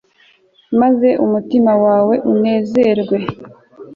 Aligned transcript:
maze 0.79 1.09
umutima 1.25 1.71
wawe 1.85 2.15
unezerwe 2.31 3.17